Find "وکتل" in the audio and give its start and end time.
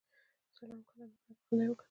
1.71-1.79